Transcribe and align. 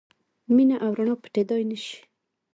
مینه 0.55 0.75
او 0.85 0.91
رڼا 0.97 1.15
پټېدای 1.23 1.63
نه 1.71 1.77
شي. 1.83 1.97